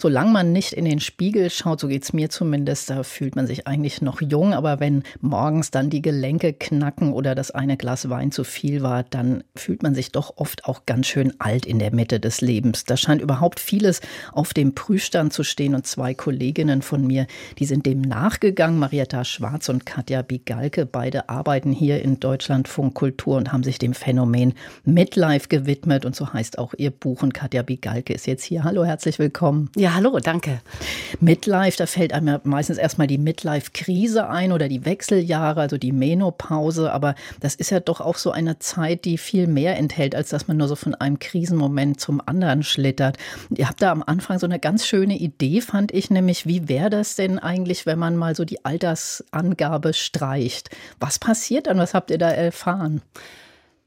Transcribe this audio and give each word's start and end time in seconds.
Solange 0.00 0.30
man 0.30 0.52
nicht 0.52 0.74
in 0.74 0.84
den 0.84 1.00
Spiegel 1.00 1.50
schaut, 1.50 1.80
so 1.80 1.88
geht's 1.88 2.12
mir 2.12 2.30
zumindest, 2.30 2.88
da 2.88 3.02
fühlt 3.02 3.34
man 3.34 3.48
sich 3.48 3.66
eigentlich 3.66 4.00
noch 4.00 4.20
jung. 4.20 4.54
Aber 4.54 4.78
wenn 4.78 5.02
morgens 5.20 5.72
dann 5.72 5.90
die 5.90 6.02
Gelenke 6.02 6.52
knacken 6.52 7.12
oder 7.12 7.34
das 7.34 7.50
eine 7.50 7.76
Glas 7.76 8.08
Wein 8.08 8.30
zu 8.30 8.44
viel 8.44 8.84
war, 8.84 9.02
dann 9.02 9.42
fühlt 9.56 9.82
man 9.82 9.96
sich 9.96 10.12
doch 10.12 10.36
oft 10.36 10.66
auch 10.66 10.86
ganz 10.86 11.08
schön 11.08 11.34
alt 11.40 11.66
in 11.66 11.80
der 11.80 11.92
Mitte 11.92 12.20
des 12.20 12.40
Lebens. 12.40 12.84
Da 12.84 12.96
scheint 12.96 13.20
überhaupt 13.20 13.58
vieles 13.58 14.00
auf 14.30 14.54
dem 14.54 14.72
Prüfstand 14.72 15.32
zu 15.32 15.42
stehen. 15.42 15.74
Und 15.74 15.84
zwei 15.84 16.14
Kolleginnen 16.14 16.80
von 16.82 17.04
mir, 17.04 17.26
die 17.58 17.66
sind 17.66 17.84
dem 17.84 18.00
nachgegangen. 18.00 18.78
Marietta 18.78 19.24
Schwarz 19.24 19.68
und 19.68 19.84
Katja 19.84 20.22
Bigalke, 20.22 20.86
beide 20.86 21.28
arbeiten 21.28 21.72
hier 21.72 22.02
in 22.02 22.20
Deutschlandfunk 22.20 22.94
Kultur 22.94 23.36
und 23.36 23.52
haben 23.52 23.64
sich 23.64 23.80
dem 23.80 23.94
Phänomen 23.94 24.54
Midlife 24.84 25.48
gewidmet. 25.48 26.04
Und 26.04 26.14
so 26.14 26.32
heißt 26.32 26.56
auch 26.56 26.72
ihr 26.76 26.92
Buch. 26.92 27.24
Und 27.24 27.34
Katja 27.34 27.62
Bigalke 27.62 28.12
ist 28.12 28.28
jetzt 28.28 28.44
hier. 28.44 28.62
Hallo, 28.62 28.84
herzlich 28.84 29.18
willkommen. 29.18 29.70
Ja, 29.76 29.87
hallo, 29.94 30.18
danke. 30.20 30.60
Midlife, 31.20 31.76
da 31.76 31.86
fällt 31.86 32.12
einem 32.12 32.40
meistens 32.44 32.78
erstmal 32.78 33.06
die 33.06 33.18
Midlife-Krise 33.18 34.28
ein 34.28 34.52
oder 34.52 34.68
die 34.68 34.84
Wechseljahre, 34.84 35.60
also 35.60 35.78
die 35.78 35.92
Menopause. 35.92 36.92
Aber 36.92 37.14
das 37.40 37.54
ist 37.54 37.70
ja 37.70 37.80
doch 37.80 38.00
auch 38.00 38.16
so 38.16 38.30
eine 38.30 38.58
Zeit, 38.58 39.04
die 39.04 39.18
viel 39.18 39.46
mehr 39.46 39.76
enthält, 39.76 40.14
als 40.14 40.30
dass 40.30 40.48
man 40.48 40.56
nur 40.56 40.68
so 40.68 40.76
von 40.76 40.94
einem 40.94 41.18
Krisenmoment 41.18 42.00
zum 42.00 42.20
anderen 42.24 42.62
schlittert. 42.62 43.18
Ihr 43.54 43.68
habt 43.68 43.82
da 43.82 43.92
am 43.92 44.02
Anfang 44.02 44.38
so 44.38 44.46
eine 44.46 44.58
ganz 44.58 44.86
schöne 44.86 45.16
Idee, 45.16 45.60
fand 45.60 45.92
ich, 45.92 46.10
nämlich, 46.10 46.46
wie 46.46 46.68
wäre 46.68 46.90
das 46.90 47.16
denn 47.16 47.38
eigentlich, 47.38 47.86
wenn 47.86 47.98
man 47.98 48.16
mal 48.16 48.34
so 48.34 48.44
die 48.44 48.64
Altersangabe 48.64 49.94
streicht? 49.94 50.70
Was 51.00 51.18
passiert 51.18 51.66
dann? 51.66 51.78
Was 51.78 51.94
habt 51.94 52.10
ihr 52.10 52.18
da 52.18 52.30
erfahren? 52.30 53.02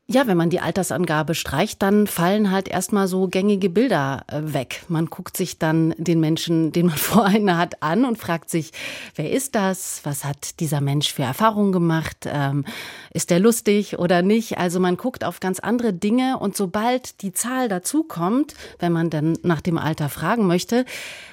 Ja, 0.07 0.27
wenn 0.27 0.35
man 0.35 0.49
die 0.49 0.59
Altersangabe 0.59 1.35
streicht, 1.35 1.81
dann 1.81 2.05
fallen 2.05 2.51
halt 2.51 2.67
erstmal 2.67 3.07
so 3.07 3.29
gängige 3.29 3.69
Bilder 3.69 4.25
äh, 4.27 4.53
weg. 4.53 4.83
Man 4.89 5.05
guckt 5.05 5.37
sich 5.37 5.57
dann 5.57 5.95
den 5.97 6.19
Menschen, 6.19 6.73
den 6.73 6.87
man 6.87 6.97
vor 6.97 7.25
einem 7.25 7.57
hat, 7.57 7.81
an 7.81 8.03
und 8.03 8.17
fragt 8.17 8.49
sich, 8.49 8.71
wer 9.15 9.31
ist 9.31 9.55
das? 9.55 10.01
Was 10.03 10.25
hat 10.25 10.59
dieser 10.59 10.81
Mensch 10.81 11.13
für 11.13 11.23
Erfahrungen 11.23 11.71
gemacht? 11.71 12.17
Ähm, 12.25 12.65
ist 13.13 13.29
der 13.29 13.39
lustig 13.39 13.99
oder 13.99 14.21
nicht? 14.21 14.57
Also 14.57 14.81
man 14.81 14.97
guckt 14.97 15.23
auf 15.23 15.39
ganz 15.39 15.59
andere 15.59 15.93
Dinge 15.93 16.37
und 16.39 16.57
sobald 16.57 17.21
die 17.21 17.31
Zahl 17.31 17.69
dazukommt, 17.69 18.53
wenn 18.79 18.91
man 18.91 19.09
dann 19.09 19.37
nach 19.43 19.61
dem 19.61 19.77
Alter 19.77 20.09
fragen 20.09 20.45
möchte, 20.45 20.83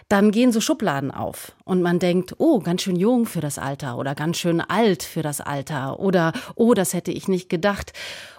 dann 0.08 0.30
gehen 0.30 0.52
so 0.52 0.60
Schubladen 0.60 1.10
auf 1.10 1.52
und 1.64 1.82
man 1.82 1.98
denkt, 1.98 2.36
oh, 2.38 2.60
ganz 2.60 2.82
schön 2.82 2.96
jung 2.96 3.26
für 3.26 3.40
das 3.40 3.58
Alter 3.58 3.98
oder 3.98 4.14
ganz 4.14 4.38
schön 4.38 4.60
alt 4.60 5.02
für 5.02 5.22
das 5.22 5.40
Alter 5.40 5.98
oder 5.98 6.32
oh, 6.54 6.74
das 6.74 6.94
hätte 6.94 7.10
ich 7.10 7.28
nicht 7.28 7.48
gedacht. 7.48 7.92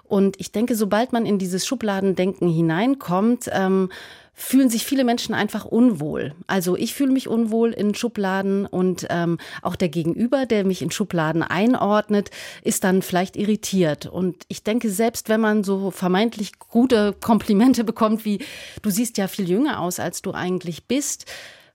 Und 0.09 0.39
ich 0.39 0.51
denke, 0.51 0.75
sobald 0.75 1.13
man 1.13 1.25
in 1.25 1.37
dieses 1.37 1.65
Schubladendenken 1.65 2.49
hineinkommt, 2.49 3.49
ähm, 3.53 3.89
fühlen 4.33 4.69
sich 4.69 4.85
viele 4.85 5.03
Menschen 5.03 5.35
einfach 5.35 5.65
unwohl. 5.65 6.33
Also 6.47 6.77
ich 6.77 6.93
fühle 6.93 7.11
mich 7.11 7.27
unwohl 7.27 7.71
in 7.73 7.93
Schubladen 7.93 8.65
und 8.65 9.05
ähm, 9.09 9.37
auch 9.61 9.75
der 9.75 9.89
Gegenüber, 9.89 10.45
der 10.45 10.63
mich 10.63 10.81
in 10.81 10.91
Schubladen 10.91 11.43
einordnet, 11.43 12.31
ist 12.63 12.85
dann 12.85 13.01
vielleicht 13.01 13.35
irritiert. 13.35 14.05
Und 14.05 14.45
ich 14.47 14.63
denke, 14.63 14.89
selbst 14.89 15.27
wenn 15.27 15.41
man 15.41 15.65
so 15.65 15.91
vermeintlich 15.91 16.57
gute 16.57 17.13
Komplimente 17.19 17.83
bekommt, 17.83 18.23
wie 18.23 18.39
du 18.81 18.89
siehst 18.89 19.17
ja 19.17 19.27
viel 19.27 19.47
jünger 19.47 19.81
aus, 19.81 19.99
als 19.99 20.21
du 20.21 20.31
eigentlich 20.31 20.85
bist, 20.85 21.25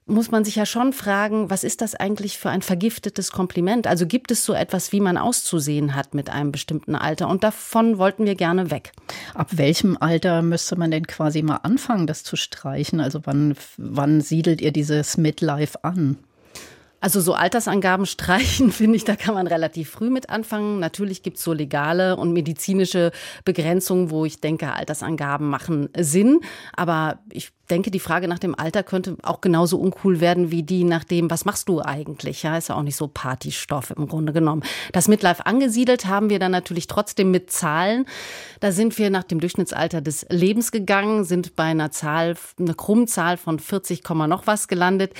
muss 0.07 0.29
man 0.29 0.45
sich 0.45 0.55
ja 0.55 0.67
schon 0.67 0.93
fragen, 0.93 1.49
was 1.49 1.63
ist 1.63 1.81
das 1.81 1.95
eigentlich 1.95 2.37
für 2.37 2.49
ein 2.49 2.61
vergiftetes 2.61 3.31
Kompliment? 3.31 3.87
Also 3.87 4.05
gibt 4.05 4.29
es 4.29 4.45
so 4.45 4.53
etwas, 4.53 4.91
wie 4.91 4.99
man 4.99 5.17
auszusehen 5.17 5.95
hat 5.95 6.13
mit 6.13 6.29
einem 6.29 6.51
bestimmten 6.51 6.95
Alter? 6.95 7.27
Und 7.27 7.43
davon 7.43 7.97
wollten 7.97 8.25
wir 8.25 8.35
gerne 8.35 8.69
weg. 8.69 8.91
Ab 9.33 9.49
welchem 9.51 9.97
Alter 9.99 10.43
müsste 10.43 10.75
man 10.75 10.91
denn 10.91 11.07
quasi 11.07 11.41
mal 11.41 11.57
anfangen, 11.63 12.05
das 12.05 12.23
zu 12.23 12.35
streichen? 12.35 12.99
Also 12.99 13.21
wann, 13.23 13.55
wann 13.77 14.21
siedelt 14.21 14.61
ihr 14.61 14.71
dieses 14.71 15.17
Midlife 15.17 15.83
an? 15.83 16.17
Also 17.05 17.21
so 17.21 17.33
Altersangaben 17.33 18.05
streichen, 18.07 18.71
finde 18.71 18.97
ich, 18.97 19.05
da 19.05 19.15
kann 19.15 19.33
man 19.33 19.47
relativ 19.47 19.89
früh 19.89 20.09
mit 20.09 20.29
anfangen. 20.29 20.79
Natürlich 20.79 21.23
gibt 21.23 21.37
es 21.37 21.43
so 21.43 21.53
legale 21.53 22.15
und 22.15 22.31
medizinische 22.31 23.11
Begrenzungen, 23.43 24.09
wo 24.09 24.25
ich 24.25 24.39
denke, 24.39 24.73
Altersangaben 24.73 25.47
machen 25.47 25.89
Sinn. 25.97 26.41
Aber 26.75 27.19
ich 27.31 27.51
denke, 27.65 27.91
die 27.91 27.99
Frage 27.99 28.27
nach 28.27 28.39
dem 28.39 28.57
Alter 28.57 28.83
könnte 28.83 29.17
auch 29.23 29.41
genauso 29.41 29.77
uncool 29.77 30.19
werden 30.19 30.51
wie 30.51 30.63
die 30.63 30.83
nach 30.83 31.03
dem, 31.03 31.29
was 31.29 31.45
machst 31.45 31.69
du 31.69 31.81
eigentlich? 31.81 32.43
Ja, 32.43 32.57
ist 32.57 32.69
ja 32.69 32.75
auch 32.75 32.83
nicht 32.83 32.95
so 32.95 33.07
Partystoff 33.07 33.91
im 33.91 34.07
Grunde 34.07 34.33
genommen. 34.33 34.63
Das 34.91 35.07
Midlife 35.07 35.45
angesiedelt 35.45 36.05
haben 36.05 36.29
wir 36.29 36.39
dann 36.39 36.51
natürlich 36.51 36.87
trotzdem 36.87 37.31
mit 37.31 37.51
Zahlen. 37.51 38.05
Da 38.59 38.71
sind 38.71 38.97
wir 38.97 39.09
nach 39.09 39.23
dem 39.23 39.39
Durchschnittsalter 39.39 40.01
des 40.01 40.25
Lebens 40.29 40.71
gegangen, 40.71 41.23
sind 41.23 41.55
bei 41.55 41.63
einer 41.63 41.91
Zahl, 41.91 42.35
eine 42.59 42.73
Krummzahl 42.73 43.37
von 43.37 43.59
40, 43.59 44.03
noch 44.27 44.47
was 44.47 44.67
gelandet 44.67 45.13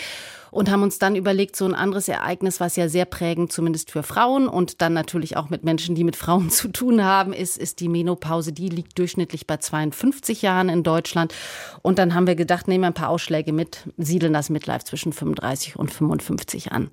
und 0.56 0.72
haben 0.72 0.84
uns 0.84 1.00
dann 1.00 1.18
überlegt, 1.18 1.58
so 1.58 1.66
ein 1.66 1.76
anderes 1.76 2.08
Ereignis, 2.08 2.62
was 2.62 2.78
ja 2.78 2.88
sehr 2.88 3.04
prägend 3.04 3.52
zumindest 3.52 3.92
für 3.92 4.04
Frauen 4.04 4.48
und 4.48 4.82
dann 4.82 4.94
natürlich 4.94 5.36
auch 5.36 5.50
mit 5.50 5.66
Menschen, 5.66 5.96
die 5.96 6.06
mit 6.06 6.16
Frauen 6.16 6.50
zu 6.50 6.70
tun 6.70 7.04
haben, 7.04 7.34
ist, 7.34 7.58
ist 7.58 7.82
die 7.82 7.90
Menopause. 7.90 8.54
Die 8.54 8.70
liegt 8.70 8.98
durchschnittlich 8.98 9.48
bei 9.48 9.58
52 9.58 10.42
Jahren 10.42 10.70
in 10.70 10.84
Deutschland. 10.84 11.34
Und 11.82 12.00
dann 12.00 12.14
haben 12.14 12.26
wir 12.26 12.35
gedacht, 12.36 12.68
nehmen 12.68 12.84
wir 12.84 12.88
ein 12.88 12.94
paar 12.94 13.10
Ausschläge 13.10 13.52
mit, 13.52 13.84
siedeln 13.98 14.34
das 14.34 14.50
Midlife 14.50 14.86
zwischen 14.86 15.14
35 15.14 15.76
und 15.76 15.92
55 15.92 16.72
an. 16.72 16.90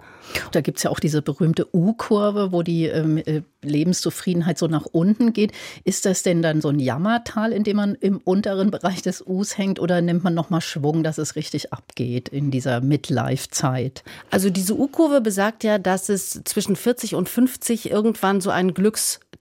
Da 0.53 0.61
gibt 0.61 0.79
es 0.79 0.85
ja 0.85 0.91
auch 0.91 1.01
diese 1.01 1.23
berühmte 1.23 1.67
U-Kurve, 1.75 2.53
wo 2.53 2.63
die 2.63 2.87
ähm, 2.87 3.19
äh, 3.19 3.43
Lebenszufriedenheit 3.63 4.59
so 4.59 4.67
nach 4.67 4.87
unten 4.87 5.33
geht. 5.33 5.53
Ist 5.85 6.05
das 6.05 6.23
denn 6.23 6.43
dann 6.43 6.61
so 6.61 6.69
ein 6.69 6.79
Jammertal, 6.79 7.53
in 7.53 7.65
dem 7.65 7.77
man 7.77 7.95
im 7.95 8.19
unteren 8.19 8.71
Bereich 8.71 9.03
des 9.03 9.25
Us 9.27 9.57
hängt 9.59 9.79
oder 9.79 10.01
nimmt 10.01 10.25
man 10.25 10.35
nochmal 10.35 10.61
Schwung, 10.61 11.03
dass 11.03 11.19
es 11.19 11.37
richtig 11.37 11.73
abgeht 11.73 12.29
in 12.29 12.51
dieser 12.51 12.81
Midlife? 12.81 13.43
Zeit. 13.51 14.03
Also 14.31 14.51
diese 14.51 14.77
U-Kurve 14.77 15.21
besagt 15.21 15.65
ja, 15.65 15.79
dass 15.79 16.09
es 16.09 16.41
zwischen 16.45 16.77
40 16.77 17.15
und 17.15 17.29
50 17.29 17.91
irgendwann 17.91 18.41
so 18.41 18.51
einen 18.51 18.75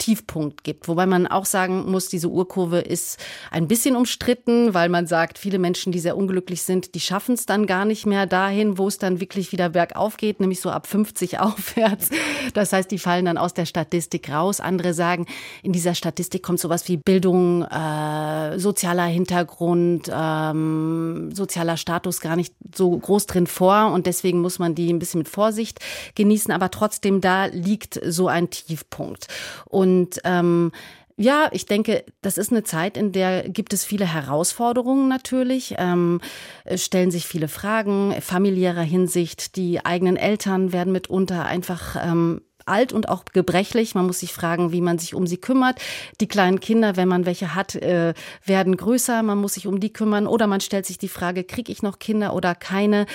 Glückstiefpunkt 0.02 0.64
gibt. 0.64 0.88
Wobei 0.88 1.06
man 1.06 1.28
auch 1.28 1.46
sagen 1.46 1.90
muss, 1.90 2.08
diese 2.08 2.30
U-Kurve 2.30 2.80
ist 2.80 3.20
ein 3.52 3.68
bisschen 3.68 3.96
umstritten, 3.96 4.74
weil 4.74 4.90
man 4.90 5.06
sagt, 5.06 5.38
viele 5.38 5.60
Menschen, 5.60 5.92
die 5.92 6.00
sehr 6.00 6.18
unglücklich 6.18 6.64
sind, 6.64 6.96
die 6.96 7.00
schaffen 7.00 7.36
es 7.36 7.46
dann 7.46 7.68
gar 7.68 7.86
nicht 7.86 8.06
mehr 8.06 8.26
dahin, 8.26 8.78
wo 8.78 8.88
es 8.88 8.98
dann 8.98 9.20
wirklich 9.20 9.52
wieder 9.52 9.70
bergauf 9.70 10.18
geht, 10.18 10.40
nämlich 10.40 10.60
so 10.60 10.72
ab 10.72 10.88
50 10.88 11.40
aufwärts. 11.40 12.10
Das 12.54 12.74
heißt, 12.74 12.90
die 12.90 12.98
fallen 12.98 13.26
dann 13.26 13.38
aus 13.38 13.54
der 13.54 13.66
Statistik 13.66 14.30
raus. 14.30 14.60
Andere 14.60 14.94
sagen, 14.94 15.28
in 15.62 15.72
dieser 15.72 15.94
Statistik 15.94 16.42
kommt 16.42 16.60
sowas 16.60 16.88
wie 16.88 16.98
Bildung, 16.98 17.64
äh, 17.64 18.58
sozialer 18.58 19.06
Hintergrund, 19.06 20.10
ähm, 20.12 21.30
sozialer 21.34 21.78
Status 21.78 22.22
gar 22.22 22.36
nicht 22.36 22.56
so 22.74 22.98
groß 22.98 23.28
drin 23.28 23.48
vor. 23.48 23.92
Und 23.92 24.08
deswegen 24.08 24.42
muss 24.42 24.58
man 24.58 24.74
die 24.74 24.92
ein 24.92 25.00
bisschen 25.00 25.20
mit 25.20 25.30
Vorsicht 25.30 25.80
genießen. 26.16 26.52
Aber 26.52 26.72
trotzdem, 26.72 27.22
da 27.22 27.46
liegt 27.46 28.00
so 28.04 28.28
ein 28.28 28.50
Tiefpunkt. 28.50 29.28
Und 29.66 29.91
ähm, 30.24 30.72
ja, 31.18 31.50
ich 31.52 31.66
denke, 31.66 32.04
das 32.22 32.38
ist 32.38 32.52
eine 32.52 32.64
Zeit, 32.64 32.98
in 32.98 33.12
der 33.12 33.48
gibt 33.48 33.74
es 33.74 33.86
viele 33.86 34.06
Herausforderungen 34.06 35.08
natürlich, 35.08 35.76
ähm, 35.78 36.20
stellen 36.76 37.12
sich 37.12 37.28
viele 37.28 37.48
Fragen 37.48 38.16
familiärer 38.22 38.82
Hinsicht. 38.82 39.56
Die 39.56 39.86
eigenen 39.86 40.18
Eltern 40.18 40.74
werden 40.74 40.92
mitunter 40.92 41.46
einfach 41.46 41.96
ähm, 42.04 42.42
alt 42.66 42.94
und 42.94 43.10
auch 43.10 43.26
gebrechlich. 43.26 43.94
Man 43.94 44.08
muss 44.08 44.20
sich 44.20 44.34
fragen, 44.34 44.72
wie 44.72 44.82
man 44.82 44.98
sich 44.98 45.14
um 45.14 45.28
sie 45.28 45.38
kümmert. 45.38 45.80
Die 46.20 46.28
kleinen 46.28 46.60
Kinder, 46.60 46.96
wenn 46.96 47.08
man 47.08 47.26
welche 47.26 47.54
hat, 47.54 47.76
äh, 47.76 48.14
werden 48.46 48.76
größer. 48.78 49.22
Man 49.24 49.38
muss 49.38 49.56
sich 49.56 49.68
um 49.68 49.80
die 49.80 49.94
kümmern. 49.94 50.28
Oder 50.28 50.48
man 50.48 50.62
stellt 50.62 50.86
sich 50.86 50.98
die 50.98 51.08
Frage, 51.08 51.44
kriege 51.44 51.72
ich 51.72 51.84
noch 51.84 52.00
Kinder 52.00 52.34
oder 52.34 52.56
keine? 52.56 53.06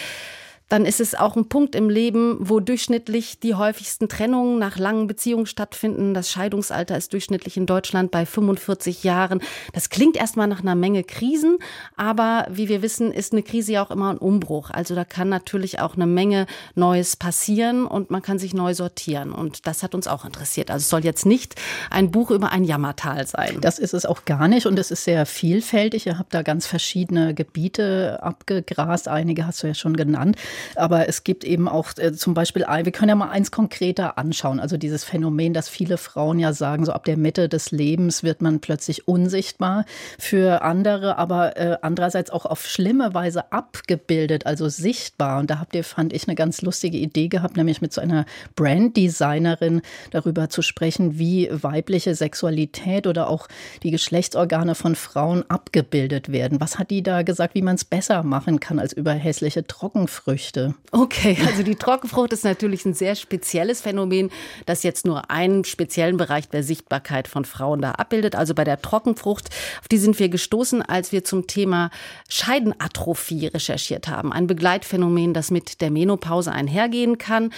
Dann 0.69 0.85
ist 0.85 1.01
es 1.01 1.15
auch 1.15 1.37
ein 1.37 1.49
Punkt 1.49 1.77
im 1.77 1.89
Leben, 1.89 2.37
wo 2.41 2.59
durchschnittlich 2.59 3.39
die 3.39 3.55
häufigsten 3.55 4.09
Trennungen 4.09 4.59
nach 4.59 4.79
langen 4.79 5.07
Beziehungen 5.07 5.47
stattfinden. 5.47 6.13
Das 6.13 6.31
Scheidungsalter 6.31 6.97
ist 6.97 7.13
durchschnittlich 7.13 7.57
in 7.57 7.67
Deutschland 7.67 8.11
bei 8.11 8.27
45 8.27 9.05
Jahren. 9.05 9.41
Das 9.73 9.91
klingt 9.91 10.17
erstmal 10.17 10.49
nach 10.49 10.63
einer 10.63 10.75
Menge 10.75 11.05
Krisen, 11.05 11.59
aber 11.97 12.47
wie 12.51 12.69
wir 12.69 12.83
wissen, 12.83 13.13
ist 13.13 13.33
eine 13.33 13.45
Krise 13.45 13.73
ja 13.73 13.85
auch 13.85 13.93
immer 13.93 14.11
ein 14.11 14.19
Umbruch. 14.19 14.71
Also 14.71 14.97
da 14.97 15.05
kann 15.05 15.29
natürlich 15.29 15.79
auch 15.79 15.95
eine 15.95 16.07
Menge 16.07 16.47
Neues 16.75 17.15
passieren 17.15 17.87
und 17.87 18.11
man 18.11 18.23
kann 18.23 18.41
sich 18.41 18.53
neu 18.53 18.75
sortieren. 18.75 19.31
Und 19.33 19.69
das 19.69 19.85
hat 19.85 19.95
uns 19.95 20.09
auch 20.09 20.25
interessiert. 20.25 20.73
Also 20.73 20.83
es 20.83 20.89
soll 20.89 21.05
jetzt 21.05 21.27
nicht 21.27 21.55
ein 21.91 22.11
Buch 22.11 22.33
über 22.33 22.51
ein 22.51 22.65
Jammertal 22.65 23.25
sein. 23.29 23.61
Das 23.61 23.79
ist 23.79 23.95
es 23.95 24.05
auch 24.05 24.25
gar 24.25 24.49
nicht 24.49 24.67
und 24.67 24.79
es 24.81 24.91
ist 24.91 25.05
sehr 25.05 25.27
vielfältig. 25.27 26.07
Ihr 26.07 26.19
habt 26.19 26.35
da 26.35 26.43
ganz 26.43 26.67
verschiedene 26.67 27.35
Gebiete 27.35 28.19
abgegrast. 28.21 29.07
Einige 29.07 29.47
hast 29.47 29.63
du 29.63 29.69
ja 29.69 29.75
schon 29.75 29.97
genannt. 29.97 30.37
Aber 30.75 31.09
es 31.09 31.25
gibt 31.25 31.45
eben 31.45 31.69
auch 31.69 31.91
äh, 31.99 32.13
zum 32.13 32.35
Beispiel, 32.35 32.63
wir 32.67 32.93
können 32.93 33.09
ja 33.09 33.15
mal 33.15 33.31
eins 33.31 33.51
konkreter 33.51 34.19
anschauen. 34.19 34.61
Also 34.61 34.77
dieses 34.77 35.05
Phänomen, 35.05 35.53
dass 35.53 35.69
viele 35.69 35.99
Frauen 35.99 36.39
ja 36.39 36.53
sagen, 36.53 36.85
so 36.85 36.93
ab 36.93 37.05
der 37.05 37.17
Mitte 37.17 37.49
des 37.49 37.71
Lebens 37.71 38.23
wird 38.23 38.43
man 38.43 38.61
plötzlich 38.61 39.09
unsichtbar 39.09 39.85
für 40.19 40.63
andere, 40.63 41.19
aber 41.19 41.57
äh, 41.57 41.79
andererseits 41.83 42.31
auch 42.31 42.47
auf 42.47 42.67
schlimme 42.67 43.15
Weise 43.15 43.53
abgebildet, 43.53 44.47
also 44.47 44.69
sichtbar. 44.69 45.41
Und 45.41 45.51
da 45.51 45.59
habt 45.59 45.75
ihr, 45.75 45.85
fand 45.85 46.13
ich, 46.13 46.27
eine 46.29 46.35
ganz 46.35 46.63
lustige 46.63 46.99
Idee 46.99 47.29
gehabt, 47.29 47.57
nämlich 47.57 47.81
mit 47.81 47.93
so 47.93 48.01
einer 48.01 48.27
Branddesignerin 48.55 49.83
darüber 50.11 50.49
zu 50.49 50.63
sprechen, 50.63 51.19
wie 51.19 51.49
weibliche 51.51 52.15
Sexualität 52.15 53.07
oder 53.07 53.29
auch 53.29 53.49
die 53.83 53.91
Geschlechtsorgane 53.91 54.75
von 54.75 54.95
Frauen 54.95 55.45
abgebildet 55.49 56.31
werden. 56.33 56.61
Was 56.61 56.79
hat 56.79 56.91
die 56.91 57.03
da 57.03 57.23
gesagt, 57.23 57.55
wie 57.55 57.63
man 57.63 57.77
es 57.77 57.85
besser 57.85 58.23
machen 58.23 58.61
kann 58.61 58.79
als 58.79 58.93
über 58.93 59.13
hässliche 59.13 59.67
Trockenfrüchte? 59.67 60.46
Okay, 60.93 61.37
also 61.47 61.63
die 61.63 61.77
Trockenfrucht 61.77 62.33
ist 62.33 62.45
natürlich 62.45 62.85
ein 62.85 62.95
sehr 62.95 63.15
spezielles 63.15 63.81
Phänomen, 63.81 64.31
das 64.67 64.83
jetzt 64.83 65.07
nur 65.07 65.31
einen 65.31 65.65
speziellen 65.65 66.17
Bereich 66.17 66.49
der 66.49 66.63
Sichtbarkeit 66.63 67.29
von 67.29 67.45
Frauen 67.45 67.81
da 67.81 67.93
abbildet. 67.93 68.35
Also 68.35 68.55
bei 68.55 68.65
der 68.65 68.81
Trockenfrucht, 68.81 69.49
auf 69.81 69.89
die 69.89 69.99
sind 69.99 70.19
wir 70.19 70.29
gestoßen, 70.29 70.83
als 70.83 71.13
wir 71.13 71.25
zum 71.25 71.47
Thema 71.47 71.91
Scheidenatrophie 72.29 73.47
recherchiert 73.47 74.09
haben. 74.09 74.33
Ein 74.33 74.47
Begleitphänomen, 74.47 75.35
das 75.35 75.51
mit 75.51 75.81
der 75.81 75.91
Menopause 75.91 76.53
einhergehen 76.53 77.19
kann. 77.19 77.51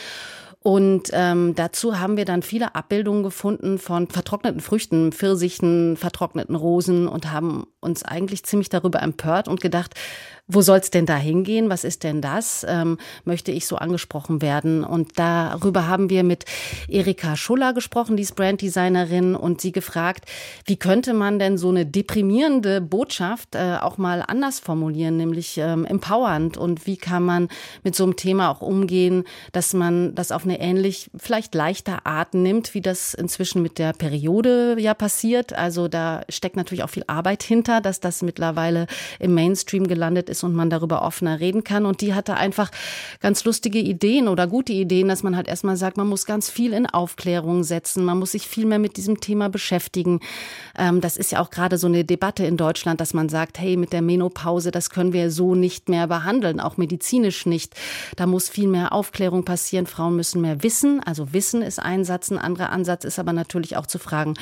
Und 0.61 1.11
ähm, 1.13 1.55
dazu 1.55 2.01
haben 2.01 2.17
wir 2.17 2.25
dann 2.25 2.43
viele 2.43 2.75
Abbildungen 2.75 3.23
gefunden 3.23 3.79
von 3.79 4.09
vertrockneten 4.09 4.61
Früchten, 4.61 5.13
Pfirsichen, 5.13 5.97
vertrockneten 5.97 6.57
Rosen 6.57 7.07
und 7.07 7.31
haben 7.31 7.67
uns 7.81 8.03
eigentlich 8.03 8.45
ziemlich 8.45 8.69
darüber 8.69 9.01
empört 9.01 9.47
und 9.47 9.61
gedacht, 9.61 9.95
wo 10.49 10.63
soll 10.63 10.79
es 10.79 10.91
denn 10.91 11.05
da 11.05 11.17
hingehen? 11.17 11.69
Was 11.69 11.85
ist 11.85 12.03
denn 12.05 12.23
das? 12.23 12.65
Ähm, 12.67 12.97
möchte 13.25 13.53
ich 13.53 13.67
so 13.67 13.77
angesprochen 13.77 14.41
werden? 14.41 14.83
Und 14.83 15.19
darüber 15.19 15.87
haben 15.87 16.09
wir 16.09 16.25
mit 16.25 16.47
Erika 16.89 17.37
Schuller 17.37 17.75
gesprochen, 17.75 18.17
die 18.17 18.23
ist 18.23 18.35
Branddesignerin, 18.35 19.35
und 19.35 19.61
sie 19.61 19.73
gefragt, 19.73 20.25
wie 20.65 20.77
könnte 20.77 21.13
man 21.13 21.39
denn 21.39 21.59
so 21.59 21.69
eine 21.69 21.85
deprimierende 21.85 22.81
Botschaft 22.81 23.55
äh, 23.55 23.77
auch 23.81 23.99
mal 23.99 24.25
anders 24.27 24.59
formulieren, 24.59 25.19
nämlich 25.19 25.59
ähm, 25.59 25.85
empowernd? 25.85 26.57
Und 26.57 26.87
wie 26.87 26.97
kann 26.97 27.25
man 27.25 27.49
mit 27.85 27.95
so 27.95 28.05
einem 28.05 28.17
Thema 28.17 28.51
auch 28.51 28.63
umgehen, 28.63 29.25
dass 29.53 29.75
man 29.75 30.15
das 30.15 30.33
auf 30.33 30.45
eine 30.45 30.61
ähnlich, 30.61 31.11
vielleicht 31.15 31.55
leichter 31.55 32.07
Art 32.07 32.33
nimmt, 32.33 32.73
wie 32.73 32.81
das 32.81 33.13
inzwischen 33.13 33.61
mit 33.61 33.79
der 33.79 33.93
Periode 33.93 34.77
ja 34.79 34.95
passiert? 34.95 35.53
Also 35.53 35.89
da 35.89 36.23
steckt 36.31 36.57
natürlich 36.57 36.85
auch 36.85 36.91
viel 36.91 37.05
Arbeit 37.07 37.43
hinter, 37.43 37.83
dass 37.83 38.01
das 38.01 38.23
mittlerweile 38.23 38.87
im 39.19 39.35
Mainstream 39.35 39.87
gelandet 39.87 40.31
ist 40.31 40.38
ist 40.39 40.45
und 40.45 40.55
man 40.55 40.71
darüber 40.71 41.03
offener 41.03 41.41
reden 41.41 41.65
kann. 41.65 41.85
Und 41.85 42.01
die 42.01 42.15
hatte 42.15 42.35
einfach 42.37 42.71
ganz 43.21 43.45
lustige 43.45 43.79
Ideen 43.79 44.29
oder 44.29 44.47
gute 44.47 44.73
Ideen, 44.73 45.09
dass 45.09 45.23
man 45.23 45.37
halt 45.37 45.49
erstmal 45.49 45.77
sagt, 45.77 45.97
man 45.97 46.07
muss 46.07 46.27
ganz 46.27 46.49
viel 46.49 46.73
in 46.73 46.87
Aufklärung 46.87 47.65
setzen, 47.65 48.05
man 48.05 48.19
muss 48.19 48.33
sich 48.33 48.47
viel 48.47 48.67
mehr 48.67 48.79
mit 48.79 48.97
diesem 48.97 49.21
Thema 49.21 49.49
beschäftigen. 49.49 50.21
Ähm, 50.77 51.01
das 51.01 51.17
ist 51.17 51.33
ja 51.33 51.41
auch 51.41 51.51
gerade 51.51 51.79
so 51.79 51.87
eine 51.87 52.05
Debatte 52.05 52.45
in 52.45 52.57
Deutschland, 52.57 53.01
dass 53.01 53.15
man 53.15 53.29
sagt, 53.29 53.59
hey, 53.59 53.77
mit 53.77 53.93
der 53.93 54.03
Menopause, 54.03 54.71
das 54.71 54.91
können 54.91 55.13
wir 55.13 55.31
so 55.31 55.55
nicht 55.55 55.89
mehr 55.89 56.07
behandeln, 56.07 56.61
auch 56.61 56.77
medizinisch 56.77 57.47
nicht. 57.47 57.75
Da 58.17 58.27
muss 58.27 58.49
viel 58.49 58.69
mehr 58.69 58.93
Aufklärung 58.93 59.45
passieren. 59.45 59.87
Frauen 59.87 60.17
müssen 60.17 60.41
mehr 60.41 60.63
wissen. 60.63 61.01
Also 61.05 61.33
Wissen 61.33 61.63
ist 61.63 61.81
ein 61.81 62.05
Satz. 62.05 62.31
Ein 62.31 62.39
anderer 62.39 62.71
Ansatz 62.71 63.05
ist 63.05 63.19
aber 63.19 63.33
natürlich 63.33 63.77
auch 63.77 63.87
zu 63.87 63.99
fragen, 63.99 64.35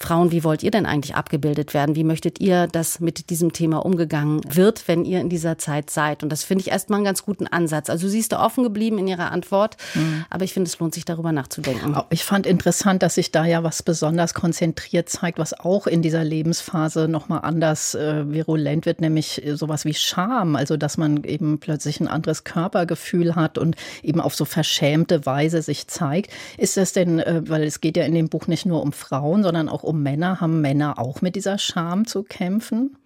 Frauen, 0.00 0.30
wie 0.30 0.44
wollt 0.44 0.62
ihr 0.62 0.70
denn 0.70 0.86
eigentlich 0.86 1.16
abgebildet 1.16 1.74
werden? 1.74 1.96
Wie 1.96 2.04
möchtet 2.04 2.40
ihr, 2.40 2.68
dass 2.68 3.00
mit 3.00 3.30
diesem 3.30 3.52
Thema 3.52 3.84
umgegangen 3.84 4.40
wird, 4.48 4.86
wenn 4.86 5.04
ihr 5.04 5.20
in 5.20 5.28
dieser 5.28 5.58
Zeit 5.58 5.90
seid? 5.90 6.22
Und 6.22 6.30
das 6.30 6.44
finde 6.44 6.62
ich 6.62 6.70
erstmal 6.70 6.98
einen 6.98 7.04
ganz 7.04 7.24
guten 7.24 7.48
Ansatz. 7.48 7.90
Also 7.90 8.06
sie 8.06 8.20
ist 8.20 8.30
da 8.30 8.44
offen 8.44 8.62
geblieben 8.62 8.98
in 8.98 9.08
ihrer 9.08 9.32
Antwort, 9.32 9.76
mhm. 9.94 10.24
aber 10.30 10.44
ich 10.44 10.52
finde, 10.52 10.68
es 10.68 10.78
lohnt 10.78 10.94
sich 10.94 11.04
darüber 11.04 11.32
nachzudenken. 11.32 11.96
Ich 12.10 12.24
fand 12.24 12.46
interessant, 12.46 13.02
dass 13.02 13.16
sich 13.16 13.32
da 13.32 13.44
ja 13.44 13.64
was 13.64 13.82
besonders 13.82 14.34
konzentriert 14.34 15.08
zeigt, 15.08 15.40
was 15.40 15.58
auch 15.58 15.88
in 15.88 16.00
dieser 16.00 16.22
Lebensphase 16.22 17.08
nochmal 17.08 17.40
anders 17.42 17.96
äh, 17.96 18.30
virulent 18.32 18.86
wird, 18.86 19.00
nämlich 19.00 19.44
äh, 19.44 19.56
sowas 19.56 19.84
wie 19.84 19.94
Scham. 19.94 20.54
Also, 20.54 20.76
dass 20.76 20.96
man 20.96 21.24
eben 21.24 21.58
plötzlich 21.58 21.98
ein 21.98 22.06
anderes 22.06 22.44
Körpergefühl 22.44 23.34
hat 23.34 23.58
und 23.58 23.74
eben 24.04 24.20
auf 24.20 24.36
so 24.36 24.44
verschämte 24.44 25.26
Weise 25.26 25.60
sich 25.60 25.88
zeigt. 25.88 26.30
Ist 26.56 26.76
das 26.76 26.92
denn, 26.92 27.18
äh, 27.18 27.42
weil 27.48 27.64
es 27.64 27.80
geht 27.80 27.96
ja 27.96 28.04
in 28.04 28.14
dem 28.14 28.28
Buch 28.28 28.46
nicht 28.46 28.64
nur 28.64 28.80
um 28.80 28.92
Frauen, 28.92 29.42
sondern 29.42 29.68
auch 29.68 29.87
um 29.88 30.02
Männer? 30.02 30.40
Haben 30.40 30.60
Männer 30.60 30.98
auch 30.98 31.22
mit 31.22 31.34
dieser 31.34 31.58
Scham 31.58 32.06
zu 32.06 32.22
kämpfen? 32.22 32.96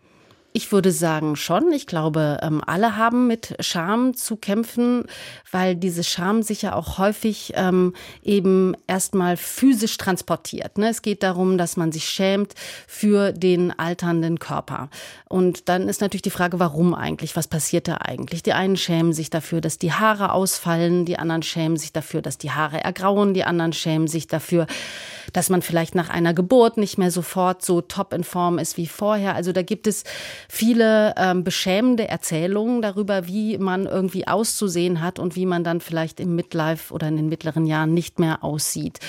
Ich 0.54 0.70
würde 0.70 0.92
sagen 0.92 1.34
schon. 1.36 1.72
Ich 1.72 1.86
glaube, 1.86 2.38
ähm, 2.42 2.62
alle 2.66 2.96
haben 2.96 3.26
mit 3.26 3.54
Scham 3.60 4.14
zu 4.14 4.36
kämpfen, 4.36 5.04
weil 5.50 5.74
diese 5.74 6.04
Scham 6.04 6.42
sich 6.42 6.60
ja 6.60 6.74
auch 6.74 6.98
häufig 6.98 7.54
ähm, 7.56 7.94
eben 8.22 8.76
erstmal 8.86 9.38
physisch 9.38 9.96
transportiert. 9.96 10.76
Ne? 10.76 10.90
Es 10.90 11.00
geht 11.00 11.22
darum, 11.22 11.56
dass 11.56 11.78
man 11.78 11.90
sich 11.90 12.04
schämt 12.04 12.54
für 12.86 13.32
den 13.32 13.78
alternden 13.78 14.38
Körper. 14.38 14.90
Und 15.26 15.70
dann 15.70 15.88
ist 15.88 16.02
natürlich 16.02 16.22
die 16.22 16.30
Frage, 16.30 16.60
warum 16.60 16.94
eigentlich? 16.94 17.34
Was 17.34 17.48
passiert 17.48 17.88
da 17.88 17.98
eigentlich? 18.02 18.42
Die 18.42 18.52
einen 18.52 18.76
schämen 18.76 19.14
sich 19.14 19.30
dafür, 19.30 19.62
dass 19.62 19.78
die 19.78 19.92
Haare 19.92 20.32
ausfallen, 20.32 21.06
die 21.06 21.18
anderen 21.18 21.42
schämen 21.42 21.78
sich 21.78 21.94
dafür, 21.94 22.20
dass 22.20 22.36
die 22.36 22.50
Haare 22.50 22.84
ergrauen, 22.84 23.32
die 23.32 23.44
anderen 23.44 23.72
schämen 23.72 24.06
sich 24.06 24.26
dafür, 24.26 24.66
dass 25.32 25.48
man 25.48 25.62
vielleicht 25.62 25.94
nach 25.94 26.10
einer 26.10 26.34
Geburt 26.34 26.76
nicht 26.76 26.98
mehr 26.98 27.10
sofort 27.10 27.64
so 27.64 27.80
top 27.80 28.12
in 28.12 28.24
Form 28.24 28.58
ist 28.58 28.76
wie 28.76 28.86
vorher. 28.86 29.34
Also 29.34 29.52
da 29.52 29.62
gibt 29.62 29.86
es 29.86 30.04
viele 30.48 31.14
ähm, 31.16 31.44
beschämende 31.44 32.08
Erzählungen 32.08 32.82
darüber, 32.82 33.26
wie 33.26 33.58
man 33.58 33.86
irgendwie 33.86 34.26
auszusehen 34.26 35.00
hat 35.00 35.18
und 35.18 35.36
wie 35.36 35.46
man 35.46 35.64
dann 35.64 35.80
vielleicht 35.80 36.20
im 36.20 36.34
Midlife 36.34 36.92
oder 36.92 37.08
in 37.08 37.16
den 37.16 37.28
mittleren 37.28 37.66
Jahren 37.66 37.94
nicht 37.94 38.18
mehr 38.18 38.42
aussieht. 38.44 39.00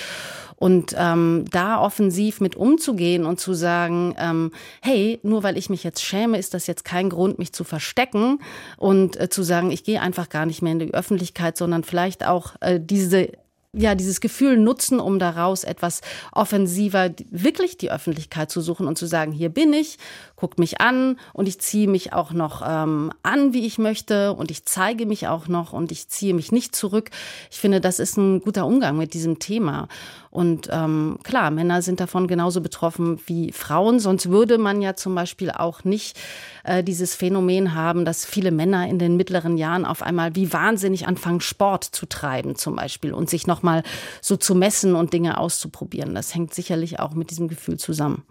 Und 0.56 0.96
ähm, 0.98 1.44
da 1.52 1.82
offensiv 1.82 2.40
mit 2.40 2.56
umzugehen 2.56 3.26
und 3.26 3.40
zu 3.40 3.54
sagen, 3.54 4.16
ähm, 4.18 4.52
hey, 4.82 5.20
nur 5.22 5.44
weil 5.44 5.58
ich 5.58 5.70
mich 5.70 5.84
jetzt 5.84 6.02
schäme, 6.02 6.38
ist 6.38 6.54
das 6.54 6.68
jetzt 6.68 6.86
kein 6.86 7.10
Grund, 7.10 7.38
mich 7.38 7.52
zu 7.52 7.66
verstecken 7.66 8.40
und 8.78 9.20
äh, 9.20 9.30
zu 9.30 9.44
sagen, 9.44 9.72
ich 9.72 9.84
gehe 9.84 10.00
einfach 10.00 10.30
gar 10.30 10.46
nicht 10.46 10.62
mehr 10.62 10.72
in 10.72 10.80
die 10.80 10.94
Öffentlichkeit, 10.94 11.58
sondern 11.58 11.84
vielleicht 11.84 12.26
auch 12.26 12.54
äh, 12.62 12.80
diese 12.82 13.30
ja, 13.76 13.96
dieses 13.96 14.22
Gefühl 14.22 14.58
nutzen, 14.58 15.00
um 15.00 15.18
daraus 15.18 15.64
etwas 15.64 16.02
offensiver 16.32 17.10
wirklich 17.32 17.76
die 17.76 17.90
Öffentlichkeit 17.90 18.52
zu 18.52 18.62
suchen 18.62 18.88
und 18.88 19.00
zu 19.00 19.08
sagen, 19.08 19.32
hier 19.32 19.50
bin 19.50 19.74
ich, 19.74 19.98
guckt 20.44 20.60
mich 20.60 20.82
an 20.82 21.16
und 21.32 21.48
ich 21.48 21.62
ziehe 21.62 21.88
mich 21.88 22.12
auch 22.12 22.34
noch 22.34 22.62
ähm, 22.68 23.14
an, 23.24 23.54
wie 23.54 23.66
ich 23.66 23.78
möchte 23.78 24.34
und 24.34 24.52
ich 24.52 24.66
zeige 24.66 25.06
mich 25.06 25.30
auch 25.30 25.48
noch 25.48 25.72
und 25.72 25.90
ich 25.90 26.10
ziehe 26.10 26.34
mich 26.34 26.52
nicht 26.52 26.76
zurück. 26.76 27.12
Ich 27.50 27.62
finde, 27.62 27.80
das 27.80 27.98
ist 27.98 28.18
ein 28.18 28.42
guter 28.42 28.66
Umgang 28.66 28.98
mit 28.98 29.14
diesem 29.14 29.40
Thema. 29.40 29.88
Und 30.34 30.68
ähm, 30.72 31.20
klar, 31.24 31.52
Männer 31.52 31.84
sind 31.84 32.00
davon 32.00 32.28
genauso 32.28 32.60
betroffen 32.60 33.22
wie 33.28 33.52
Frauen. 33.52 34.00
Sonst 34.00 34.32
würde 34.32 34.58
man 34.58 34.82
ja 34.82 34.96
zum 34.96 35.14
Beispiel 35.14 35.52
auch 35.52 35.84
nicht 35.84 36.20
äh, 36.64 36.84
dieses 36.84 37.14
Phänomen 37.14 37.76
haben, 37.76 38.04
dass 38.04 38.26
viele 38.26 38.50
Männer 38.50 38.90
in 38.90 38.98
den 38.98 39.16
mittleren 39.16 39.58
Jahren 39.58 39.86
auf 39.86 40.02
einmal 40.02 40.36
wie 40.36 40.52
wahnsinnig 40.52 41.08
anfangen, 41.08 41.40
Sport 41.40 41.84
zu 41.84 42.08
treiben 42.08 42.56
zum 42.56 42.76
Beispiel 42.76 43.14
und 43.14 43.30
sich 43.30 43.46
nochmal 43.46 43.84
so 44.22 44.36
zu 44.36 44.56
messen 44.56 44.96
und 44.96 45.14
Dinge 45.14 45.38
auszuprobieren. 45.38 46.16
Das 46.16 46.34
hängt 46.34 46.54
sicherlich 46.54 47.00
auch 47.00 47.14
mit 47.14 47.30
diesem 47.30 47.48
Gefühl 47.48 47.78
zusammen. 47.78 48.24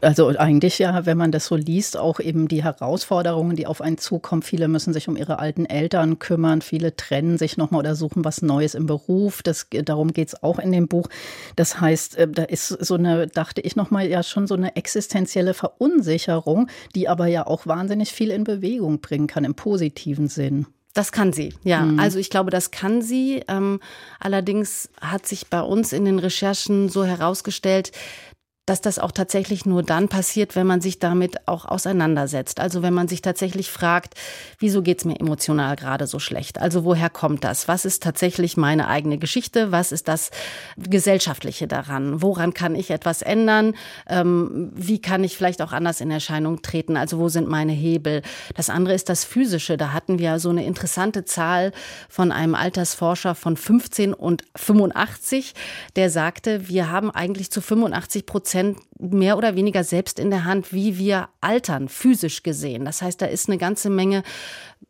Also 0.00 0.28
eigentlich 0.28 0.78
ja, 0.78 1.04
wenn 1.06 1.18
man 1.18 1.32
das 1.32 1.50
so 1.52 1.56
liest, 1.56 1.98
auch 1.98 2.18
eben 2.18 2.48
die 2.48 2.64
Herausforderungen, 2.64 3.56
die 3.56 3.66
auf 3.66 3.82
einen 3.82 3.98
zukommen. 3.98 4.40
Viele 4.40 4.68
müssen 4.68 4.94
sich 4.94 5.06
um 5.08 5.18
ihre 5.18 5.38
alten 5.38 5.66
Eltern 5.66 6.18
kümmern, 6.18 6.62
viele 6.62 6.96
trennen 6.96 7.36
sich 7.36 7.58
nochmal 7.58 7.80
oder 7.80 7.94
suchen 7.94 8.24
was 8.24 8.40
Neues 8.40 8.74
im 8.74 8.86
Beruf. 8.86 9.42
Das, 9.42 9.66
darum 9.84 10.14
geht 10.14 10.28
es 10.28 10.42
auch 10.42 10.58
in 10.58 10.72
dem 10.72 10.88
Buch. 10.88 11.08
Das 11.54 11.78
heißt, 11.78 12.16
äh, 12.16 12.28
da 12.28 12.44
ist 12.44 12.68
so 12.68 12.94
eine, 12.94 13.26
dachte 13.26 13.60
ich 13.60 13.76
nochmal, 13.76 14.08
ja 14.08 14.22
schon 14.22 14.46
so 14.46 14.54
eine 14.54 14.76
existenzielle 14.76 15.52
Verunsicherung, 15.52 16.68
die 16.94 17.06
aber 17.06 17.26
ja 17.26 17.46
auch 17.46 17.66
wahnsinnig 17.66 18.12
viel 18.12 18.30
in 18.30 18.44
Bewegung 18.44 19.02
bringen 19.02 19.26
kann, 19.26 19.44
im 19.44 19.54
positiven 19.54 20.28
Sinn. 20.28 20.66
Das 20.94 21.12
kann 21.12 21.34
sie, 21.34 21.54
ja. 21.64 21.82
Mhm. 21.82 21.98
Also 21.98 22.18
ich 22.18 22.30
glaube, 22.30 22.50
das 22.50 22.70
kann 22.70 23.02
sie. 23.02 23.42
Ähm, 23.48 23.80
allerdings 24.20 24.88
hat 25.00 25.26
sich 25.26 25.48
bei 25.48 25.60
uns 25.60 25.92
in 25.92 26.06
den 26.06 26.18
Recherchen 26.18 26.88
so 26.88 27.04
herausgestellt, 27.04 27.92
dass 28.66 28.80
das 28.80 29.00
auch 29.00 29.10
tatsächlich 29.10 29.66
nur 29.66 29.82
dann 29.82 30.06
passiert, 30.08 30.54
wenn 30.54 30.68
man 30.68 30.80
sich 30.80 31.00
damit 31.00 31.48
auch 31.48 31.64
auseinandersetzt. 31.64 32.60
Also 32.60 32.80
wenn 32.80 32.94
man 32.94 33.08
sich 33.08 33.20
tatsächlich 33.20 33.72
fragt, 33.72 34.14
wieso 34.60 34.82
geht's 34.82 35.04
mir 35.04 35.18
emotional 35.18 35.74
gerade 35.74 36.06
so 36.06 36.20
schlecht? 36.20 36.60
Also 36.60 36.84
woher 36.84 37.10
kommt 37.10 37.42
das? 37.42 37.66
Was 37.66 37.84
ist 37.84 38.04
tatsächlich 38.04 38.56
meine 38.56 38.86
eigene 38.86 39.18
Geschichte? 39.18 39.72
Was 39.72 39.90
ist 39.90 40.06
das 40.06 40.30
Gesellschaftliche 40.76 41.66
daran? 41.66 42.22
Woran 42.22 42.54
kann 42.54 42.76
ich 42.76 42.92
etwas 42.92 43.22
ändern? 43.22 43.74
Ähm, 44.06 44.70
wie 44.76 45.00
kann 45.00 45.24
ich 45.24 45.36
vielleicht 45.36 45.60
auch 45.60 45.72
anders 45.72 46.00
in 46.00 46.12
Erscheinung 46.12 46.62
treten? 46.62 46.96
Also 46.96 47.18
wo 47.18 47.28
sind 47.28 47.48
meine 47.48 47.72
Hebel? 47.72 48.22
Das 48.54 48.70
andere 48.70 48.94
ist 48.94 49.08
das 49.08 49.24
Physische. 49.24 49.76
Da 49.76 49.92
hatten 49.92 50.20
wir 50.20 50.38
so 50.38 50.50
eine 50.50 50.64
interessante 50.64 51.24
Zahl 51.24 51.72
von 52.08 52.30
einem 52.30 52.54
Altersforscher 52.54 53.34
von 53.34 53.56
15 53.56 54.14
und 54.14 54.44
85, 54.54 55.54
der 55.96 56.10
sagte, 56.10 56.68
wir 56.68 56.92
haben 56.92 57.10
eigentlich 57.10 57.50
zu 57.50 57.60
85 57.60 58.24
Prozent 58.24 58.51
Prozent 58.52 58.76
mehr 59.02 59.36
oder 59.36 59.56
weniger 59.56 59.84
selbst 59.84 60.18
in 60.18 60.30
der 60.30 60.44
Hand, 60.44 60.72
wie 60.72 60.98
wir 60.98 61.28
altern, 61.40 61.88
physisch 61.88 62.42
gesehen. 62.42 62.84
Das 62.84 63.02
heißt, 63.02 63.20
da 63.20 63.26
ist 63.26 63.48
eine 63.48 63.58
ganze 63.58 63.90
Menge 63.90 64.22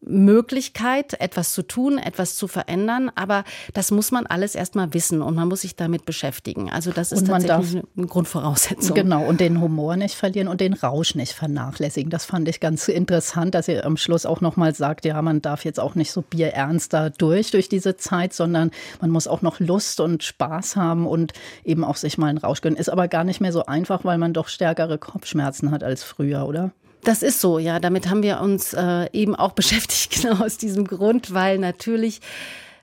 Möglichkeit, 0.00 1.21
etwas 1.21 1.52
zu 1.52 1.62
tun, 1.62 1.99
etwas 1.99 2.35
zu 2.35 2.49
verändern. 2.49 3.11
Aber 3.14 3.45
das 3.73 3.90
muss 3.90 4.11
man 4.11 4.26
alles 4.26 4.54
erstmal 4.54 4.92
wissen 4.95 5.23
und 5.23 5.35
man 5.35 5.49
muss 5.49 5.62
sich 5.62 5.76
damit 5.76 6.04
beschäftigen. 6.04 6.71
Also 6.71 6.90
das 6.90 7.12
ist 7.12 7.26
tatsächlich 7.26 7.83
eine 7.97 8.07
Grundvoraussetzung. 8.07 8.97
Genau, 8.97 9.25
und 9.25 9.40
den 9.40 9.61
Humor 9.61 9.97
nicht 9.97 10.14
verlieren 10.14 10.49
und 10.49 10.61
den 10.61 10.73
Rausch 10.73 11.14
nicht 11.14 11.33
vernachlässigen. 11.33 12.11
Das 12.11 12.25
fand 12.25 12.49
ich 12.49 12.61
ganz 12.61 12.88
interessant, 12.88 13.54
dass 13.54 13.69
ihr 13.69 13.87
am 13.87 13.97
Schluss 13.97 14.26
auch 14.26 14.40
nochmal 14.40 14.75
sagt, 14.75 15.04
ja, 15.04 15.21
man 15.23 15.40
darf 15.40 15.64
jetzt 15.64 15.78
auch 15.78 15.95
nicht 15.95 16.11
so 16.11 16.23
bierernster 16.23 17.11
durch, 17.11 17.50
durch 17.50 17.69
diese 17.69 17.97
Zeit, 17.97 18.33
sondern 18.33 18.71
man 19.00 19.11
muss 19.11 19.28
auch 19.28 19.42
noch 19.42 19.61
Lust 19.61 20.00
und 20.00 20.25
Spaß 20.25 20.76
haben 20.76 21.07
und 21.07 21.33
eben 21.64 21.85
auch 21.85 21.97
sich 21.97 22.19
mal 22.19 22.26
einen 22.26 22.38
Rausch 22.38 22.61
gönnen. 22.61 22.78
Ist 22.78 22.88
aber 22.88 23.09
gar 23.09 23.25
nicht 23.25 23.40
mehr 23.40 23.52
so 23.52 23.66
einfach, 23.66 24.01
weil 24.04 24.18
man 24.18 24.32
doch 24.32 24.49
stärkere 24.49 24.99
Kopfschmerzen 24.99 25.71
hat 25.71 25.82
als 25.82 26.02
früher, 26.02 26.47
oder? 26.47 26.73
Das 27.04 27.23
ist 27.23 27.40
so, 27.40 27.59
ja. 27.59 27.80
Damit 27.80 28.09
haben 28.09 28.23
wir 28.23 28.40
uns 28.40 28.75
äh, 28.75 29.09
eben 29.12 29.35
auch 29.35 29.52
beschäftigt, 29.54 30.23
genau 30.23 30.44
aus 30.44 30.59
diesem 30.59 30.87
Grund, 30.87 31.35
weil 31.35 31.59
natürlich 31.59 32.21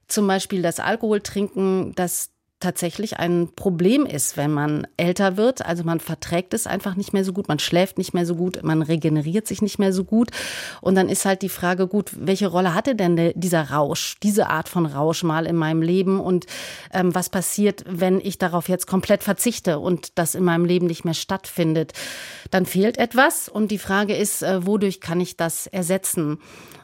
zum 0.08 0.28
Beispiel 0.28 0.62
das 0.62 0.80
Alkoholtrinken, 0.80 1.94
das 1.96 2.32
tatsächlich 2.60 3.18
ein 3.18 3.50
Problem 3.56 4.06
ist, 4.06 4.36
wenn 4.36 4.52
man 4.52 4.86
älter 4.98 5.38
wird. 5.38 5.66
Also 5.66 5.84
man 5.84 6.00
verträgt 6.00 6.54
es 6.54 6.68
einfach 6.68 6.96
nicht 6.96 7.14
mehr 7.14 7.24
so 7.24 7.32
gut, 7.32 7.48
man 7.48 7.60
schläft 7.60 7.98
nicht 7.98 8.14
mehr 8.14 8.26
so 8.26 8.36
gut, 8.36 8.62
man 8.64 8.82
regeneriert 8.82 9.48
sich 9.48 9.62
nicht 9.62 9.80
mehr 9.80 9.94
so 9.94 10.04
gut. 10.04 10.32
Und 10.82 10.96
dann 10.96 11.08
ist 11.08 11.26
halt 11.26 11.42
die 11.42 11.50
Frage, 11.50 11.88
gut, 11.88 12.12
welche 12.20 12.48
Rolle 12.48 12.74
hatte 12.74 12.96
denn 12.96 13.32
dieser 13.36 13.72
Rausch, 13.72 14.18
diese 14.22 14.50
Art 14.50 14.68
von 14.68 14.86
Rausch 14.86 15.24
mal 15.24 15.46
in 15.46 15.56
meinem 15.56 15.82
Leben? 15.82 16.20
Und 16.20 16.48
ähm, 16.94 17.16
was 17.16 17.30
passiert, 17.30 17.84
wenn 17.88 18.20
ich 18.20 18.38
darauf 18.38 18.68
jetzt 18.68 18.88
komplett 18.88 19.24
verzichte 19.24 19.80
und 19.80 20.18
das 20.18 20.36
in 20.36 20.44
meinem 20.44 20.66
Leben 20.66 20.88
nicht 20.88 21.06
mehr 21.06 21.14
stattfindet? 21.14 21.94
Dann 22.52 22.66
fehlt 22.66 22.98
etwas 22.98 23.48
und 23.48 23.72
die 23.72 23.78
Frage 23.78 24.16
ist, 24.16 24.44
äh, 24.44 24.66
wodurch 24.66 25.00
kann 25.00 25.22
ich 25.22 25.38
das 25.38 25.68
ersetzen? 25.68 26.40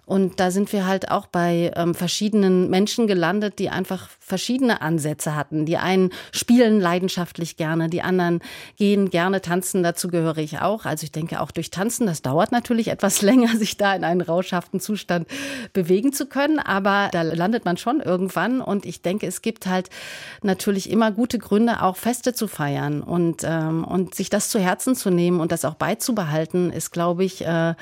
Und 0.05 0.39
da 0.39 0.51
sind 0.51 0.71
wir 0.71 0.85
halt 0.85 1.09
auch 1.09 1.25
bei 1.25 1.71
ähm, 1.75 1.95
verschiedenen 1.95 2.69
Menschen 2.69 3.07
gelandet, 3.07 3.57
die 3.57 3.69
einfach 3.69 4.09
verschiedene 4.19 4.81
Ansätze 4.81 5.35
hatten. 5.35 5.65
Die 5.65 5.77
einen 5.77 6.12
spielen 6.31 6.79
leidenschaftlich 6.79 7.57
gerne, 7.57 7.89
die 7.89 8.03
anderen 8.03 8.41
gehen 8.77 9.09
gerne 9.09 9.41
tanzen. 9.41 9.81
Dazu 9.81 10.07
gehöre 10.07 10.38
ich 10.38 10.59
auch. 10.59 10.85
Also 10.85 11.05
ich 11.05 11.12
denke 11.12 11.41
auch 11.41 11.51
durch 11.51 11.71
Tanzen, 11.71 12.05
das 12.05 12.21
dauert 12.21 12.51
natürlich 12.51 12.89
etwas 12.89 13.21
länger, 13.24 13.55
sich 13.57 13.77
da 13.77 13.95
in 13.95 14.03
einen 14.03 14.21
rauschhaften 14.21 14.79
Zustand 14.79 15.27
bewegen 15.74 16.13
zu 16.13 16.27
können. 16.27 16.59
Aber 16.59 17.09
da 17.12 17.24
landet 17.24 17.65
man 17.65 17.77
schon 17.77 18.00
irgendwann. 18.00 18.62
Und 18.62 18.85
ich 18.85 19.01
denke, 19.01 19.25
es 19.25 19.41
gibt 19.41 19.65
halt 19.65 19.89
natürlich 20.43 20.89
immer 20.89 21.12
gute 21.12 21.39
Gründe, 21.39 21.81
auch 21.81 21.97
Feste 21.97 22.33
zu 22.33 22.47
feiern 22.47 23.01
und, 23.01 23.43
ähm, 23.43 23.83
und 23.83 24.13
sich 24.13 24.29
das 24.29 24.50
zu 24.50 24.59
Herzen 24.59 24.95
zu 24.95 25.09
nehmen 25.09 25.39
und 25.39 25.51
das 25.51 25.65
auch 25.65 25.75
beizubehalten, 25.75 26.71
ist, 26.71 26.91
glaube 26.91 27.24
ich, 27.24 27.45
äh, 27.45 27.74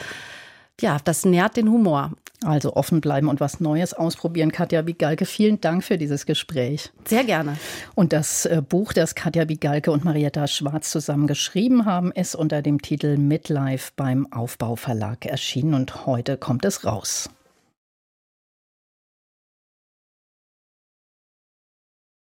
ja, 0.81 0.97
das 1.03 1.25
nährt 1.25 1.57
den 1.57 1.69
Humor. 1.69 2.11
Also 2.43 2.75
offen 2.75 2.99
bleiben 2.99 3.29
und 3.29 3.39
was 3.39 3.61
Neues 3.61 3.93
ausprobieren. 3.93 4.51
Katja 4.51 4.81
Bigalke, 4.81 5.25
vielen 5.25 5.61
Dank 5.61 5.83
für 5.83 5.97
dieses 5.97 6.25
Gespräch. 6.25 6.91
Sehr 7.05 7.23
gerne. 7.23 7.57
Und 7.95 8.11
das 8.11 8.45
äh, 8.45 8.61
Buch, 8.67 8.91
das 8.91 9.15
Katja 9.15 9.45
Bigalke 9.45 9.91
und 9.91 10.03
Marietta 10.03 10.47
Schwarz 10.47 10.91
zusammen 10.91 11.27
geschrieben 11.27 11.85
haben, 11.85 12.11
ist 12.11 12.35
unter 12.35 12.61
dem 12.61 12.81
Titel 12.81 13.17
Midlife 13.17 13.91
beim 13.95 14.31
Aufbauverlag 14.33 15.25
erschienen 15.25 15.73
und 15.73 16.05
heute 16.05 16.37
kommt 16.37 16.65
es 16.65 16.85
raus. 16.85 17.29